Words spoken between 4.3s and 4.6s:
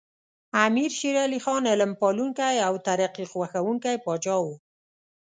و.